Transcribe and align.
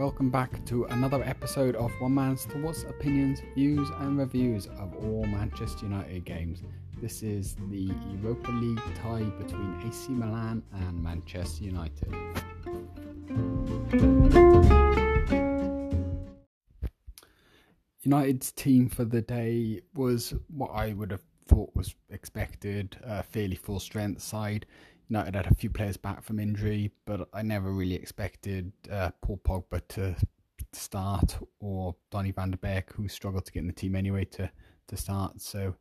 welcome 0.00 0.30
back 0.30 0.64
to 0.64 0.84
another 0.84 1.22
episode 1.24 1.76
of 1.76 1.92
One 2.00 2.14
Man's 2.14 2.46
Thoughts, 2.46 2.84
Opinions, 2.84 3.42
Views, 3.54 3.86
and 3.98 4.16
Reviews 4.16 4.66
of 4.66 4.96
all 5.04 5.26
Manchester 5.26 5.84
United 5.84 6.24
games. 6.24 6.62
This 7.02 7.22
is 7.22 7.54
the 7.68 7.92
Europa 8.10 8.50
League 8.50 8.80
tie 8.94 9.24
between 9.38 9.78
AC 9.86 10.08
Milan 10.08 10.62
and 10.72 11.02
Manchester 11.02 11.64
United. 11.64 12.14
United's 18.00 18.52
team 18.52 18.88
for 18.88 19.04
the 19.04 19.20
day 19.20 19.82
was 19.92 20.32
what 20.48 20.70
I 20.70 20.94
would 20.94 21.10
have 21.10 21.24
thought 21.46 21.76
was 21.76 21.94
expected, 22.08 22.96
a 23.02 23.22
fairly 23.22 23.56
full 23.56 23.78
strength 23.78 24.22
side. 24.22 24.64
United 25.10 25.34
had 25.34 25.46
a 25.46 25.54
few 25.54 25.70
players 25.70 25.96
back 25.96 26.22
from 26.22 26.38
injury, 26.38 26.92
but 27.04 27.28
I 27.34 27.42
never 27.42 27.72
really 27.72 27.96
expected 27.96 28.72
uh, 28.90 29.10
Paul 29.22 29.40
Pogba 29.44 29.82
to 29.88 30.14
start 30.72 31.36
or 31.58 31.96
Donny 32.10 32.30
van 32.30 32.52
der 32.52 32.56
Beek, 32.56 32.92
who 32.92 33.08
struggled 33.08 33.44
to 33.46 33.52
get 33.52 33.60
in 33.60 33.66
the 33.66 33.72
team 33.72 33.96
anyway, 33.96 34.24
to, 34.26 34.50
to 34.86 34.96
start. 34.96 35.40
So 35.40 35.74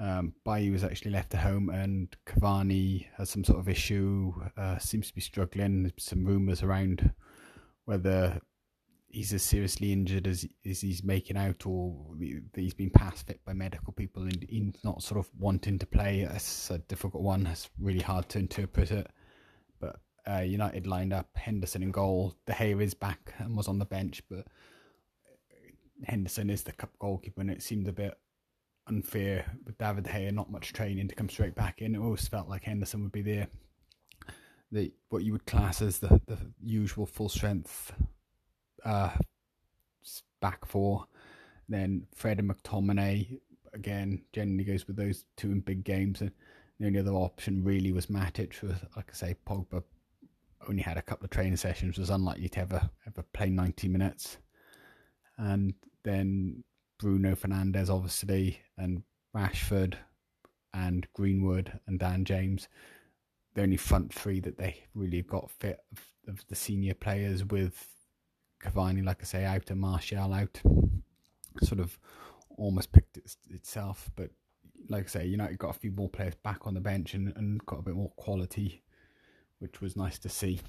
um, 0.00 0.34
Bailly 0.44 0.70
was 0.70 0.82
actually 0.82 1.12
left 1.12 1.32
at 1.34 1.40
home, 1.40 1.70
and 1.70 2.14
Cavani 2.26 3.06
has 3.16 3.30
some 3.30 3.44
sort 3.44 3.60
of 3.60 3.68
issue, 3.68 4.34
uh, 4.56 4.78
seems 4.78 5.08
to 5.08 5.14
be 5.14 5.20
struggling. 5.20 5.84
There's 5.84 5.92
some 5.98 6.24
rumours 6.24 6.62
around 6.62 7.12
whether 7.84 8.40
he's 9.08 9.32
as 9.32 9.42
seriously 9.42 9.92
injured 9.92 10.26
as, 10.26 10.46
as 10.68 10.80
he's 10.80 11.02
making 11.02 11.36
out, 11.36 11.64
or 11.66 12.14
he's 12.54 12.74
been 12.74 12.90
passed 12.90 13.26
fit 13.26 13.44
by 13.44 13.52
medical 13.52 13.92
people 13.92 14.22
and 14.22 14.46
he's 14.48 14.74
not 14.84 15.02
sort 15.02 15.18
of 15.18 15.30
wanting 15.38 15.78
to 15.78 15.86
play. 15.86 16.20
It's 16.20 16.70
a 16.70 16.78
difficult 16.78 17.22
one. 17.22 17.46
It's 17.46 17.70
really 17.80 18.00
hard 18.00 18.28
to 18.30 18.38
interpret 18.38 18.90
it. 18.90 19.08
But 19.80 20.00
uh, 20.30 20.40
United 20.40 20.86
lined 20.86 21.12
up 21.12 21.28
Henderson 21.34 21.82
in 21.82 21.92
goal. 21.92 22.34
De 22.46 22.52
Gea 22.52 22.80
is 22.82 22.94
back 22.94 23.34
and 23.38 23.56
was 23.56 23.68
on 23.68 23.78
the 23.78 23.84
bench, 23.84 24.22
but 24.28 24.46
Henderson 26.04 26.50
is 26.50 26.62
the 26.62 26.72
cup 26.72 26.90
goalkeeper, 26.98 27.40
and 27.40 27.50
it 27.50 27.62
seemed 27.62 27.88
a 27.88 27.92
bit 27.92 28.18
unfair 28.88 29.50
with 29.64 29.78
David 29.78 30.04
De 30.04 30.10
Gea 30.10 30.32
not 30.32 30.50
much 30.50 30.72
training 30.72 31.08
to 31.08 31.14
come 31.14 31.28
straight 31.28 31.54
back 31.54 31.80
in. 31.80 31.94
It 31.94 32.00
always 32.00 32.28
felt 32.28 32.48
like 32.48 32.64
Henderson 32.64 33.02
would 33.02 33.12
be 33.12 33.22
there. 33.22 33.48
The 34.72 34.92
what 35.10 35.22
you 35.22 35.32
would 35.32 35.46
class 35.46 35.80
as 35.80 36.00
the, 36.00 36.20
the 36.26 36.38
usual 36.60 37.06
full 37.06 37.28
strength 37.28 37.92
uh, 38.84 39.10
back 40.40 40.64
four. 40.66 41.06
Then 41.68 42.06
Fred 42.14 42.38
and 42.38 42.50
McTominay 42.50 43.40
again 43.74 44.22
generally 44.32 44.64
goes 44.64 44.86
with 44.86 44.96
those 44.96 45.24
two 45.36 45.50
in 45.50 45.60
big 45.60 45.84
games, 45.84 46.20
and 46.20 46.30
the 46.78 46.86
only 46.86 47.00
other 47.00 47.12
option 47.12 47.64
really 47.64 47.92
was 47.92 48.06
Matic. 48.06 48.62
Was 48.62 48.76
like 48.94 49.10
I 49.10 49.14
say, 49.14 49.36
Pogba 49.46 49.82
only 50.68 50.82
had 50.82 50.96
a 50.96 51.02
couple 51.02 51.24
of 51.24 51.30
training 51.30 51.56
sessions, 51.56 51.98
was 51.98 52.10
unlikely 52.10 52.48
to 52.50 52.60
ever 52.60 52.90
ever 53.06 53.22
play 53.32 53.50
ninety 53.50 53.88
minutes, 53.88 54.38
and 55.38 55.74
then 56.04 56.62
Bruno 56.98 57.34
Fernandes 57.34 57.90
obviously, 57.90 58.60
and 58.78 59.02
Rashford, 59.34 59.94
and 60.72 61.06
Greenwood 61.12 61.80
and 61.86 61.98
Dan 61.98 62.24
James. 62.24 62.68
The 63.54 63.62
only 63.62 63.78
front 63.78 64.12
three 64.12 64.40
that 64.40 64.58
they 64.58 64.84
really 64.94 65.22
got 65.22 65.50
fit 65.50 65.78
of, 65.90 66.04
of 66.28 66.46
the 66.48 66.54
senior 66.54 66.94
players 66.94 67.44
with 67.44 67.88
Cavani, 68.62 69.04
like 69.04 69.18
I 69.20 69.24
say, 69.24 69.44
out 69.44 69.70
and 69.70 69.80
Martial 69.80 70.32
out, 70.32 70.60
sort 71.62 71.80
of 71.80 71.98
almost 72.56 72.92
picked 72.92 73.16
it, 73.16 73.36
itself. 73.50 74.10
But 74.16 74.30
like 74.88 75.04
I 75.04 75.08
say, 75.08 75.26
United 75.26 75.58
got 75.58 75.70
a 75.70 75.78
few 75.78 75.92
more 75.92 76.08
players 76.08 76.34
back 76.36 76.66
on 76.66 76.74
the 76.74 76.80
bench 76.80 77.14
and, 77.14 77.32
and 77.36 77.64
got 77.66 77.80
a 77.80 77.82
bit 77.82 77.94
more 77.94 78.12
quality, 78.16 78.82
which 79.58 79.80
was 79.80 79.96
nice 79.96 80.18
to 80.20 80.28
see. 80.28 80.60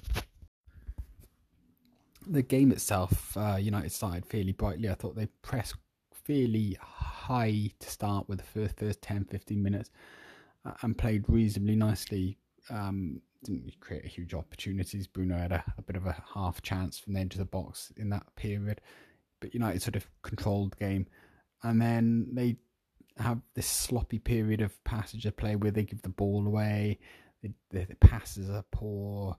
The 2.26 2.42
game 2.42 2.72
itself, 2.72 3.36
uh, 3.36 3.56
United 3.58 3.92
started 3.92 4.26
fairly 4.26 4.52
brightly. 4.52 4.90
I 4.90 4.94
thought 4.94 5.16
they 5.16 5.28
pressed 5.42 5.76
fairly 6.12 6.76
high 6.80 7.70
to 7.78 7.90
start 7.90 8.28
with 8.28 8.38
the 8.38 8.44
first 8.44 8.78
first 8.78 9.00
10 9.00 9.24
15 9.24 9.62
minutes 9.62 9.90
uh, 10.64 10.72
and 10.82 10.96
played 10.96 11.24
reasonably 11.28 11.76
nicely. 11.76 12.38
Um, 12.70 13.22
didn't 13.44 13.80
create 13.80 14.04
a 14.04 14.08
huge 14.08 14.34
opportunities. 14.34 15.06
Bruno 15.06 15.36
had 15.36 15.52
a, 15.52 15.64
a, 15.76 15.82
bit 15.82 15.96
of 15.96 16.06
a 16.06 16.22
half 16.34 16.62
chance 16.62 16.98
from 16.98 17.14
the 17.14 17.20
edge 17.20 17.34
of 17.34 17.38
the 17.38 17.44
box 17.44 17.92
in 17.96 18.10
that 18.10 18.26
period, 18.36 18.80
but 19.40 19.54
United 19.54 19.82
sort 19.82 19.96
of 19.96 20.06
controlled 20.22 20.72
the 20.72 20.84
game, 20.84 21.06
and 21.62 21.80
then 21.80 22.28
they 22.32 22.56
have 23.18 23.40
this 23.54 23.66
sloppy 23.66 24.18
period 24.18 24.60
of 24.60 24.82
passage 24.84 25.26
of 25.26 25.36
play 25.36 25.56
where 25.56 25.70
they 25.70 25.84
give 25.84 26.02
the 26.02 26.08
ball 26.08 26.46
away, 26.46 26.98
the, 27.42 27.52
the, 27.70 27.84
the 27.86 27.94
passes 27.96 28.50
are 28.50 28.64
poor, 28.70 29.36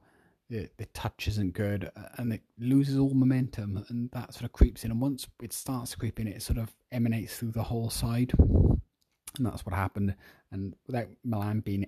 the, 0.50 0.70
the 0.78 0.86
touch 0.88 1.28
isn't 1.28 1.54
good, 1.54 1.92
and 2.18 2.34
it 2.34 2.42
loses 2.58 2.98
all 2.98 3.14
momentum, 3.14 3.86
and 3.90 4.10
that 4.12 4.34
sort 4.34 4.46
of 4.46 4.52
creeps 4.52 4.84
in. 4.84 4.92
And 4.92 5.02
once 5.02 5.28
it 5.42 5.54
starts 5.54 5.96
creeping, 5.96 6.28
it 6.28 6.42
sort 6.42 6.58
of 6.58 6.74
emanates 6.92 7.38
through 7.38 7.52
the 7.52 7.64
whole 7.64 7.90
side, 7.90 8.34
and 8.38 9.46
that's 9.46 9.66
what 9.66 9.76
happened. 9.76 10.16
And 10.52 10.76
without 10.88 11.08
Milan 11.24 11.60
being 11.60 11.86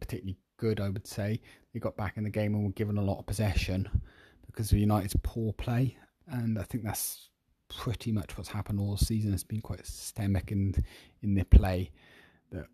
particularly 0.00 0.38
good, 0.56 0.80
I 0.80 0.88
would 0.88 1.06
say. 1.06 1.40
They 1.72 1.80
got 1.80 1.96
back 1.96 2.16
in 2.16 2.24
the 2.24 2.30
game 2.30 2.54
and 2.54 2.64
were 2.64 2.72
given 2.72 2.98
a 2.98 3.02
lot 3.02 3.18
of 3.18 3.26
possession 3.26 3.88
because 4.46 4.72
of 4.72 4.78
United's 4.78 5.16
poor 5.22 5.52
play. 5.52 5.96
And 6.28 6.58
I 6.58 6.62
think 6.62 6.84
that's 6.84 7.30
pretty 7.68 8.12
much 8.12 8.36
what's 8.36 8.48
happened 8.48 8.80
all 8.80 8.96
season. 8.96 9.32
It's 9.32 9.44
been 9.44 9.60
quite 9.60 9.84
systemic 9.86 10.52
in, 10.52 10.74
in 11.22 11.34
their 11.34 11.44
play 11.44 11.90
that 12.52 12.66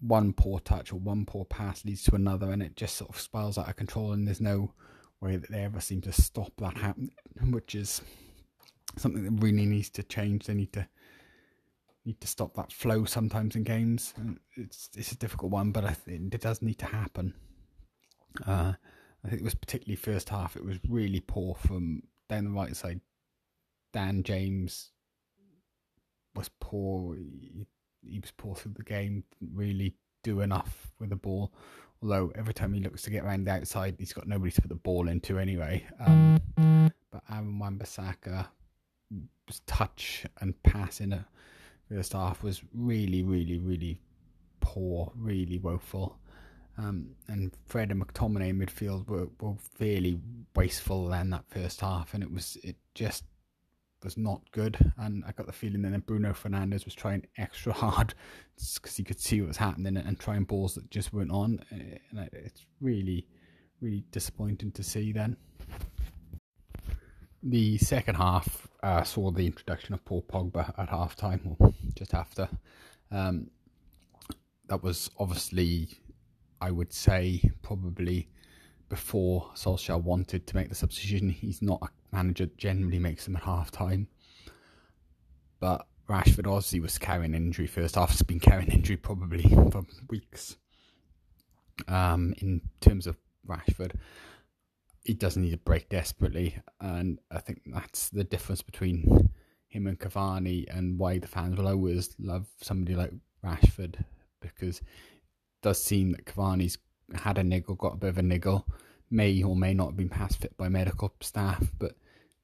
one 0.00 0.32
poor 0.32 0.60
touch 0.60 0.92
or 0.92 0.96
one 0.96 1.24
poor 1.24 1.44
pass 1.44 1.84
leads 1.84 2.04
to 2.04 2.14
another 2.14 2.50
and 2.50 2.62
it 2.62 2.76
just 2.76 2.96
sort 2.96 3.10
of 3.10 3.20
spirals 3.20 3.58
out 3.58 3.68
of 3.68 3.76
control 3.76 4.12
and 4.12 4.26
there's 4.26 4.40
no 4.40 4.72
way 5.20 5.36
that 5.36 5.50
they 5.50 5.64
ever 5.64 5.80
seem 5.80 6.00
to 6.02 6.12
stop 6.12 6.52
that 6.58 6.76
happening, 6.76 7.12
which 7.50 7.74
is 7.74 8.02
something 8.96 9.24
that 9.24 9.42
really 9.42 9.66
needs 9.66 9.90
to 9.90 10.02
change. 10.02 10.46
They 10.46 10.54
need 10.54 10.72
to 10.74 10.86
need 12.08 12.20
to 12.22 12.26
stop 12.26 12.54
that 12.54 12.72
flow 12.72 13.04
sometimes 13.04 13.54
in 13.54 13.62
games. 13.62 14.14
It's 14.56 14.88
it's 14.96 15.12
a 15.12 15.16
difficult 15.16 15.52
one, 15.52 15.70
but 15.72 15.84
I 15.84 15.92
think 15.92 16.34
it 16.34 16.40
does 16.40 16.62
need 16.62 16.78
to 16.78 16.86
happen. 16.86 17.34
Uh, 18.46 18.72
I 19.24 19.28
think 19.28 19.42
it 19.42 19.44
was 19.44 19.54
particularly 19.54 19.96
first 19.96 20.30
half. 20.30 20.56
It 20.56 20.64
was 20.64 20.78
really 20.88 21.20
poor 21.20 21.54
from 21.54 22.02
down 22.28 22.44
the 22.44 22.50
right 22.50 22.74
side. 22.74 23.00
Dan 23.92 24.22
James 24.22 24.90
was 26.34 26.50
poor. 26.60 27.16
He, 27.16 27.66
he 28.02 28.20
was 28.20 28.30
poor 28.30 28.54
through 28.54 28.74
the 28.76 28.84
game. 28.84 29.24
Didn't 29.38 29.56
really 29.56 29.94
do 30.22 30.40
enough 30.40 30.92
with 30.98 31.10
the 31.10 31.16
ball. 31.16 31.52
Although 32.02 32.32
every 32.36 32.54
time 32.54 32.72
he 32.72 32.80
looks 32.80 33.02
to 33.02 33.10
get 33.10 33.24
around 33.24 33.44
the 33.44 33.52
outside, 33.52 33.96
he's 33.98 34.12
got 34.12 34.28
nobody 34.28 34.52
to 34.52 34.62
put 34.62 34.68
the 34.68 34.76
ball 34.76 35.08
into 35.08 35.38
anyway. 35.38 35.84
Um, 36.00 36.40
but 37.10 37.22
Aaron 37.30 37.58
Wan-Bissaka 37.58 38.46
was 39.46 39.60
touch 39.66 40.24
and 40.40 40.62
pass 40.62 41.00
in 41.00 41.12
a 41.12 41.26
first 41.88 42.12
half 42.12 42.42
was 42.42 42.62
really, 42.74 43.22
really, 43.22 43.58
really 43.58 44.00
poor, 44.60 45.12
really 45.16 45.58
woeful. 45.58 46.18
Um, 46.76 47.10
and 47.26 47.52
Fred 47.66 47.90
and 47.90 48.06
McTominay 48.06 48.50
in 48.50 48.58
midfield 48.58 49.08
were, 49.08 49.28
were 49.40 49.56
fairly 49.58 50.20
wasteful 50.54 51.12
in 51.12 51.30
that 51.30 51.44
first 51.48 51.80
half, 51.80 52.14
and 52.14 52.22
it 52.22 52.32
was 52.32 52.56
it 52.62 52.76
just 52.94 53.24
was 54.04 54.16
not 54.16 54.42
good. 54.52 54.78
And 54.96 55.24
I 55.26 55.32
got 55.32 55.46
the 55.46 55.52
feeling 55.52 55.82
that 55.82 56.06
Bruno 56.06 56.32
Fernandes 56.32 56.84
was 56.84 56.94
trying 56.94 57.26
extra 57.36 57.72
hard 57.72 58.14
because 58.74 58.96
he 58.96 59.02
could 59.02 59.20
see 59.20 59.40
what 59.40 59.48
was 59.48 59.56
happening 59.56 59.96
and 59.96 60.18
trying 60.18 60.44
balls 60.44 60.74
that 60.74 60.90
just 60.90 61.12
weren't 61.12 61.32
on. 61.32 61.64
And 61.70 62.30
it's 62.32 62.64
really, 62.80 63.26
really 63.80 64.04
disappointing 64.12 64.70
to 64.72 64.82
see 64.84 65.12
then. 65.12 65.36
The 67.42 67.78
second 67.78 68.16
half 68.16 68.66
uh, 68.82 69.04
saw 69.04 69.30
the 69.30 69.46
introduction 69.46 69.94
of 69.94 70.04
Paul 70.04 70.24
Pogba 70.28 70.72
at 70.78 70.88
half 70.88 71.14
time, 71.16 71.56
or 71.58 71.72
just 71.94 72.14
after. 72.14 72.48
Um, 73.10 73.50
that 74.68 74.82
was 74.82 75.10
obviously, 75.18 75.88
I 76.60 76.70
would 76.70 76.92
say, 76.92 77.50
probably 77.62 78.28
before 78.88 79.50
Solskjaer 79.54 80.02
wanted 80.02 80.46
to 80.46 80.56
make 80.56 80.68
the 80.68 80.74
substitution. 80.74 81.28
He's 81.28 81.62
not 81.62 81.80
a 81.82 82.16
manager 82.16 82.46
that 82.46 82.56
generally 82.56 82.98
makes 82.98 83.24
them 83.24 83.36
at 83.36 83.42
half 83.42 83.70
time. 83.70 84.08
But 85.60 85.86
Rashford 86.08 86.46
obviously 86.46 86.80
was 86.80 86.98
carrying 86.98 87.34
an 87.34 87.42
injury 87.42 87.66
first 87.66 87.96
half. 87.96 88.10
Has 88.10 88.22
been 88.22 88.40
carrying 88.40 88.70
injury 88.70 88.96
probably 88.96 89.42
for 89.70 89.82
weeks. 90.08 90.56
Um, 91.86 92.34
in 92.38 92.60
terms 92.80 93.06
of 93.06 93.16
Rashford, 93.46 93.92
he 95.04 95.14
doesn't 95.14 95.42
need 95.42 95.54
a 95.54 95.58
break 95.58 95.88
desperately, 95.88 96.56
and 96.80 97.18
I 97.30 97.40
think 97.40 97.62
that's 97.66 98.10
the 98.10 98.24
difference 98.24 98.62
between 98.62 99.30
him 99.68 99.86
and 99.86 99.98
Cavani, 99.98 100.66
and 100.74 100.98
why 100.98 101.18
the 101.18 101.26
fans 101.26 101.56
will 101.56 101.68
always 101.68 102.14
love 102.18 102.46
somebody 102.60 102.94
like 102.94 103.12
Rashford 103.44 104.04
because 104.40 104.78
it 104.78 104.86
does 105.62 105.82
seem 105.82 106.12
that 106.12 106.24
Cavani's 106.24 106.78
had 107.14 107.38
a 107.38 107.44
niggle, 107.44 107.74
got 107.74 107.94
a 107.94 107.98
bit 107.98 108.10
of 108.10 108.18
a 108.18 108.22
niggle, 108.22 108.66
may 109.10 109.42
or 109.42 109.56
may 109.56 109.74
not 109.74 109.86
have 109.86 109.96
been 109.96 110.08
passed 110.08 110.40
fit 110.40 110.56
by 110.56 110.68
medical 110.68 111.12
staff, 111.20 111.72
but 111.78 111.96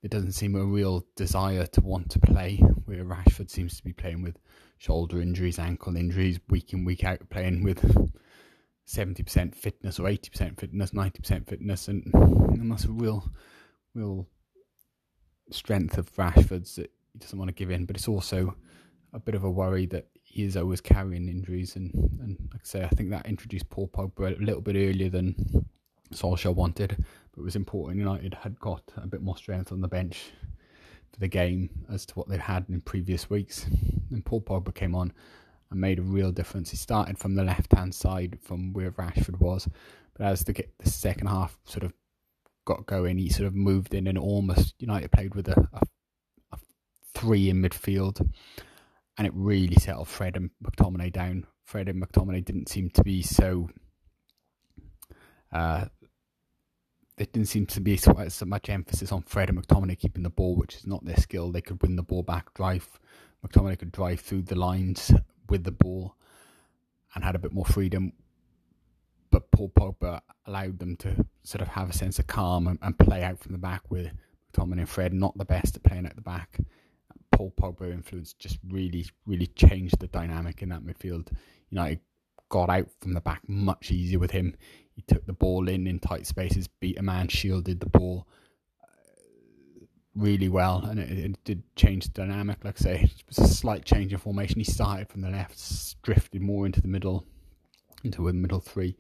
it 0.03 0.11
doesn't 0.11 0.33
seem 0.33 0.55
a 0.55 0.65
real 0.65 1.05
desire 1.17 1.67
to 1.67 1.81
want 1.81 2.11
to 2.11 2.19
play. 2.21 2.57
Where 2.85 3.05
Rashford 3.05 3.51
seems 3.51 3.77
to 3.77 3.85
be 3.85 3.93
playing 3.93 4.23
with 4.23 4.39
shoulder 4.79 5.21
injuries, 5.21 5.59
ankle 5.59 5.97
injuries, 5.97 6.41
week 6.49 6.73
in 6.73 6.85
week 6.85 7.05
out, 7.05 7.29
playing 7.31 7.63
with 7.63 7.83
70% 8.87 9.55
fitness 9.55 9.99
or 9.99 10.05
80% 10.05 10.59
fitness, 10.59 10.91
90% 10.91 11.49
fitness, 11.49 11.89
and, 11.89 12.05
and 12.15 12.71
that's 12.71 12.85
a 12.85 12.91
real, 12.91 13.25
real 13.95 14.29
strength 15.51 15.99
of 15.99 16.15
Rashford's 16.17 16.77
that 16.77 16.91
he 17.13 17.19
doesn't 17.19 17.39
want 17.39 17.49
to 17.49 17.55
give 17.55 17.71
in, 17.71 17.87
but 17.87 17.97
it's 17.97 18.09
also 18.09 18.55
a 19.13 19.19
bit 19.19 19.35
of 19.35 19.45
a 19.45 19.51
worry 19.51 19.87
that 19.87 20.09
he 20.23 20.43
is 20.43 20.57
always 20.57 20.81
carrying 20.81 21.29
injuries. 21.29 21.77
And, 21.77 21.93
and 22.21 22.37
like 22.53 22.63
I 22.63 22.65
say, 22.65 22.85
I 22.85 22.89
think 22.89 23.11
that 23.11 23.27
introduced 23.27 23.71
Paul 23.71 23.89
Pogba 23.89 24.39
a 24.39 24.45
little 24.45 24.61
bit 24.61 24.77
earlier 24.77 25.09
than 25.09 25.67
Solskjaer 26.13 26.55
wanted, 26.55 26.97
but 27.33 27.41
it 27.41 27.45
was 27.45 27.57
important. 27.57 27.99
United 27.99 28.35
had 28.35 28.59
got 28.59 28.83
a 28.97 29.07
bit 29.07 29.23
more 29.23 29.37
strength 29.37 29.73
on 29.73 29.81
the 29.81 29.89
bench 29.89 30.33
for 31.13 31.21
the 31.21 31.29
game 31.29 31.71
as 31.93 32.05
to 32.07 32.15
what 32.15 32.29
they'd 32.29 32.41
had 32.41 32.67
in 32.69 32.81
previous 32.81 33.31
weeks. 33.31 33.67
And 34.11 34.25
Paul 34.25 34.41
Pogba 34.41 34.75
came 34.75 34.95
on 34.95 35.13
and 35.75 35.81
made 35.81 35.99
a 35.99 36.03
real 36.03 36.33
difference. 36.33 36.71
He 36.71 36.77
started 36.77 37.19
from 37.19 37.35
the 37.35 37.45
left 37.45 37.73
hand 37.73 37.95
side 37.95 38.39
from 38.41 38.73
where 38.73 38.93
Rashford 38.93 39.41
was, 39.41 39.69
but 40.17 40.27
as 40.27 40.45
the, 40.45 40.53
the 40.79 40.91
second 40.91 41.27
half 41.27 41.59
sort 41.65 41.85
of 41.85 41.93
got 42.65 42.87
going, 42.87 43.19
he 43.19 43.29
sort 43.29 43.47
of 43.47 43.55
moved 43.55 43.93
in 43.93 44.07
and 44.07 44.17
almost 44.17 44.75
United 44.79 45.13
played 45.13 45.35
with 45.35 45.49
a, 45.49 45.69
a, 45.73 45.81
a 46.53 46.59
three 47.15 47.51
in 47.51 47.61
midfield, 47.61 48.27
and 49.19 49.27
it 49.27 49.33
really 49.35 49.77
settled 49.77 50.09
Fred 50.09 50.37
and 50.37 50.51
McTominay 50.65 51.13
down. 51.13 51.47
Fred 51.65 51.89
and 51.89 52.03
McTominay 52.03 52.45
didn't 52.45 52.69
seem 52.69 52.91
to 52.91 53.03
be 53.03 53.23
so. 53.23 53.69
Uh, 55.53 55.87
there 57.17 57.27
didn't 57.33 57.49
seem 57.49 57.67
to 57.67 57.81
be 57.81 57.97
so, 57.97 58.13
so 58.29 58.45
much 58.45 58.69
emphasis 58.69 59.13
on 59.13 59.23
Fred 59.23 59.49
and 59.49 59.65
McTominay 59.65 59.99
keeping 59.99 60.25
the 60.25 60.31
ball, 60.31 60.57
which 60.57 60.75
is 60.75 60.87
not 60.87 61.05
their 61.05 61.17
skill. 61.17 61.53
They 61.53 61.61
could 61.61 61.81
win 61.81 61.97
the 61.97 62.03
ball 62.03 62.23
back, 62.25 62.53
drive. 62.55 62.89
McTominay 63.47 63.79
could 63.79 63.93
drive 63.93 64.21
through 64.21 64.43
the 64.43 64.57
lines 64.57 65.13
with 65.49 65.65
the 65.65 65.73
ball, 65.73 66.17
and 67.15 67.25
had 67.25 67.35
a 67.35 67.39
bit 67.39 67.53
more 67.53 67.65
freedom 67.65 68.13
but 69.35 69.51
Paul 69.51 69.69
Pogba 69.71 70.21
allowed 70.47 70.79
them 70.79 70.95
to 70.99 71.27
sort 71.43 71.61
of 71.61 71.67
have 71.67 71.91
a 71.91 71.93
sense 71.93 72.21
of 72.21 72.29
calm 72.29 72.69
and, 72.69 72.79
and 72.83 72.97
play 72.97 73.25
out 73.25 73.41
from 73.41 73.51
the 73.51 73.59
back 73.59 73.83
with 73.91 74.13
McTominay 74.53 74.79
and 74.79 74.89
Fred 74.89 75.13
not 75.13 75.37
the 75.37 75.45
best 75.45 75.75
at 75.75 75.83
playing 75.83 76.07
at 76.07 76.15
the 76.15 76.23
back. 76.23 76.61
Paul 77.33 77.53
Pogba 77.61 77.93
influence 77.93 78.33
just 78.35 78.61
really, 78.69 79.07
really 79.27 79.49
changed 79.49 79.99
the 79.99 80.07
dynamic 80.07 80.63
in 80.63 80.69
that 80.69 80.85
midfield. 80.85 81.33
You 81.33 81.73
know, 81.73 81.83
United 81.83 82.01
got 82.49 82.71
out 82.71 82.87
from 83.01 83.15
the 83.15 83.21
back 83.21 83.41
much 83.49 83.91
easier 83.91 84.21
with 84.21 84.31
him. 84.31 84.55
He 84.95 85.03
took 85.03 85.27
the 85.27 85.33
ball 85.33 85.69
in 85.69 85.89
in 85.89 85.99
tight 85.99 86.29
spaces, 86.29 86.69
beat 86.69 87.01
a 87.01 87.03
man, 87.03 87.27
shielded 87.27 87.81
the 87.81 87.89
ball 87.89 88.29
really 90.17 90.49
well, 90.49 90.85
and 90.85 90.99
it, 90.99 91.11
it, 91.11 91.45
did 91.45 91.63
change 91.77 92.05
the 92.05 92.11
dynamic. 92.11 92.65
Like 92.65 92.81
I 92.81 92.83
say, 92.83 93.01
it 93.03 93.25
was 93.29 93.39
a 93.39 93.49
slight 93.49 93.85
change 93.85 94.13
in 94.13 94.19
formation. 94.19 94.61
He 94.61 94.65
started 94.65 95.09
from 95.09 95.23
the 95.23 95.31
left, 95.31 96.03
drifted 96.03 96.43
more 96.43 96.67
into 96.67 96.81
the 96.81 96.89
middle, 96.89 97.27
into 98.03 98.29
a 98.29 98.33
middle 98.33 98.61
three, 98.61 98.97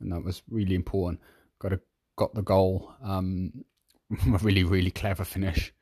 and 0.00 0.12
that 0.12 0.24
was 0.24 0.42
really 0.50 0.74
important. 0.74 1.20
Got 1.58 1.72
a, 1.72 1.80
got 2.16 2.34
the 2.34 2.42
goal. 2.42 2.94
Um, 3.02 3.64
a 4.26 4.38
really 4.38 4.64
really 4.64 4.90
clever 4.90 5.24
finish. 5.24 5.72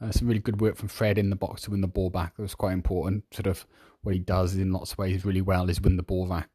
Uh, 0.00 0.10
some 0.10 0.26
really 0.26 0.40
good 0.40 0.60
work 0.60 0.76
from 0.76 0.88
Fred 0.88 1.16
in 1.16 1.30
the 1.30 1.36
box 1.36 1.62
to 1.62 1.70
win 1.70 1.80
the 1.80 1.86
ball 1.86 2.10
back. 2.10 2.36
That 2.36 2.42
was 2.42 2.56
quite 2.56 2.72
important. 2.72 3.24
Sort 3.32 3.46
of 3.46 3.64
what 4.02 4.14
he 4.14 4.18
does 4.18 4.56
in 4.56 4.72
lots 4.72 4.92
of 4.92 4.98
ways 4.98 5.24
really 5.24 5.40
well 5.40 5.70
is 5.70 5.80
win 5.80 5.96
the 5.96 6.02
ball 6.02 6.26
back, 6.26 6.50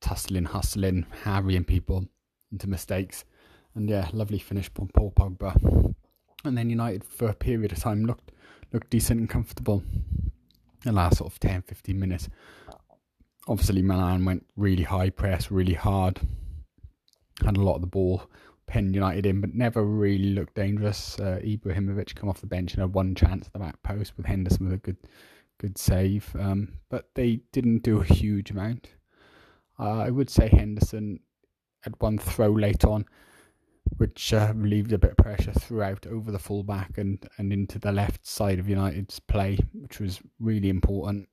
tussling, 0.00 0.44
hustling, 0.44 1.06
harrying 1.22 1.64
people 1.64 2.08
into 2.50 2.68
mistakes. 2.68 3.24
And 3.74 3.88
yeah, 3.88 4.08
lovely 4.12 4.40
finish 4.40 4.68
from 4.74 4.88
Paul 4.88 5.12
Pogba. 5.12 5.94
And 6.44 6.58
then 6.58 6.70
United 6.70 7.04
for 7.04 7.28
a 7.28 7.34
period 7.34 7.72
of 7.72 7.78
time 7.78 8.04
looked 8.04 8.32
looked 8.72 8.90
decent 8.90 9.20
and 9.20 9.28
comfortable. 9.28 9.82
In 10.84 10.86
the 10.86 10.92
last 10.92 11.18
sort 11.18 11.32
of 11.32 11.38
10, 11.38 11.62
15 11.62 11.98
minutes 11.98 12.28
obviously 13.48 13.82
Milan 13.82 14.24
went 14.24 14.46
really 14.56 14.84
high 14.84 15.10
press, 15.10 15.50
really 15.50 15.74
hard, 15.74 16.20
had 17.44 17.56
a 17.56 17.62
lot 17.62 17.76
of 17.76 17.80
the 17.80 17.86
ball, 17.86 18.22
penned 18.66 18.94
United 18.94 19.26
in, 19.26 19.40
but 19.40 19.54
never 19.54 19.84
really 19.84 20.32
looked 20.32 20.54
dangerous. 20.54 21.18
Uh, 21.18 21.40
Ibrahimovic 21.42 22.14
come 22.14 22.28
off 22.28 22.40
the 22.40 22.46
bench 22.46 22.74
and 22.74 22.82
had 22.82 22.94
one 22.94 23.14
chance 23.14 23.46
at 23.46 23.52
the 23.52 23.58
back 23.58 23.82
post 23.82 24.16
with 24.16 24.26
Henderson 24.26 24.66
with 24.66 24.74
a 24.74 24.78
good 24.78 24.98
good 25.58 25.78
save, 25.78 26.34
um, 26.38 26.72
but 26.88 27.10
they 27.14 27.40
didn't 27.52 27.84
do 27.84 28.00
a 28.00 28.04
huge 28.04 28.50
amount. 28.50 28.88
Uh, 29.78 30.00
I 30.00 30.10
would 30.10 30.28
say 30.28 30.48
Henderson 30.48 31.20
had 31.82 31.94
one 32.00 32.18
throw 32.18 32.50
late 32.50 32.84
on, 32.84 33.04
which 33.96 34.32
uh, 34.32 34.52
relieved 34.54 34.92
a 34.92 34.98
bit 34.98 35.12
of 35.12 35.16
pressure 35.16 35.52
throughout 35.52 36.06
over 36.06 36.30
the 36.30 36.38
fullback 36.38 36.98
and, 36.98 37.28
and 37.38 37.52
into 37.52 37.78
the 37.78 37.92
left 37.92 38.26
side 38.26 38.58
of 38.58 38.68
United's 38.68 39.20
play, 39.20 39.58
which 39.72 40.00
was 40.00 40.20
really 40.40 40.68
important 40.68 41.28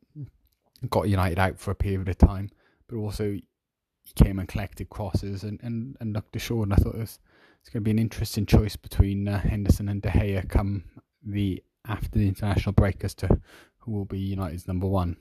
got 0.88 1.10
United 1.10 1.40
out 1.40 1.60
for 1.60 1.72
a 1.72 1.76
period 1.76 2.08
of 2.08 2.18
time, 2.18 2.50
but 2.88 2.96
also 2.96 3.32
he 3.32 4.14
came 4.16 4.40
and 4.40 4.48
collected 4.48 4.90
crosses 4.90 5.44
and, 5.44 5.60
and, 5.62 5.98
and 6.00 6.14
looked 6.14 6.36
assured. 6.36 6.70
And 6.70 6.74
I 6.74 6.78
thought 6.78 6.96
it 6.96 7.00
was 7.00 7.20
it's 7.62 7.70
going 7.70 7.82
to 7.82 7.86
be 7.86 7.92
an 7.92 8.00
interesting 8.00 8.46
choice 8.46 8.76
between 8.76 9.28
uh, 9.28 9.40
Henderson 9.40 9.90
and 9.90 10.02
De 10.02 10.10
Gea 10.10 10.48
come 10.48 10.86
the 11.24 11.62
after 11.88 12.18
the 12.18 12.28
international 12.28 12.74
break 12.74 13.04
as 13.04 13.14
to 13.16 13.40
who 13.80 13.92
will 13.92 14.06
be 14.06 14.20
United's 14.20 14.68
number 14.68 14.88
one. 14.88 15.18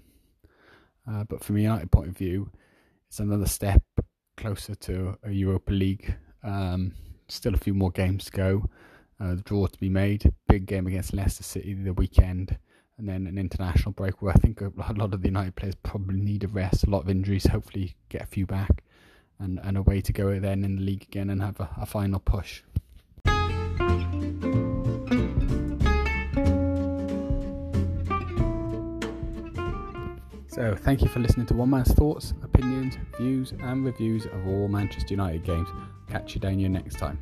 Uh, 1.09 1.25
but 1.25 1.43
from 1.43 1.57
a 1.57 1.61
United 1.61 1.91
point 1.91 2.09
of 2.09 2.17
view, 2.17 2.51
it's 3.09 3.19
another 3.19 3.47
step 3.47 3.83
closer 4.37 4.75
to 4.75 5.17
a 5.25 5.31
Europa 5.31 5.73
League. 5.73 6.15
Um, 6.45 6.93
still 7.29 7.55
a 7.55 7.59
few 7.59 7.75
more 7.75 7.91
games 7.91 8.27
to 8.27 8.33
go. 8.33 8.65
Uh, 9.21 9.35
the 9.35 9.43
draw 9.43 9.67
to 9.67 9.79
be 9.79 9.89
made. 9.89 10.33
Big 10.47 10.67
game 10.67 10.87
against 10.87 11.13
Leicester 11.13 11.43
City 11.43 11.75
the 11.75 11.93
weekend 11.93 12.59
and 12.99 13.09
then 13.09 13.27
an 13.27 13.39
international 13.39 13.93
break 13.93 14.21
where 14.21 14.33
I 14.33 14.39
think 14.41 14.61
a 14.61 14.73
lot 14.97 15.15
of 15.15 15.23
the 15.23 15.29
United 15.29 15.55
players 15.55 15.77
probably 15.77 16.19
need 16.19 16.43
a 16.43 16.49
rest, 16.49 16.85
a 16.85 16.91
lot 16.91 17.03
of 17.03 17.09
injuries, 17.09 17.47
hopefully 17.47 17.95
get 18.09 18.23
a 18.23 18.27
few 18.27 18.45
back, 18.45 18.83
and, 19.39 19.61
and 19.63 19.79
a 19.79 19.83
way 19.83 20.01
to 20.01 20.13
go 20.13 20.39
then 20.41 20.65
in 20.65 20.77
the 20.77 20.83
league 20.83 21.05
again 21.05 21.31
and 21.31 21.41
have 21.41 21.61
a, 21.61 21.71
a 21.81 21.87
final 21.87 22.19
push. 22.19 22.63
So, 30.59 30.75
thank 30.75 31.03
you 31.03 31.09
for 31.09 31.21
listening 31.21 31.47
to 31.47 31.55
One 31.55 31.71
Man's 31.71 31.95
thoughts, 31.95 32.35
opinions, 32.43 32.97
views, 33.17 33.53
and 33.61 33.85
reviews 33.85 34.27
of 34.27 34.45
all 34.49 34.67
Manchester 34.67 35.11
United 35.15 35.45
games. 35.45 35.69
Catch 36.09 36.35
you 36.35 36.41
down 36.41 36.59
here 36.59 36.69
next 36.69 36.99
time. 36.99 37.21